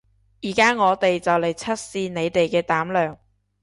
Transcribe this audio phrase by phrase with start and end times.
[0.41, 3.19] 而家我哋就嚟測試你哋嘅膽量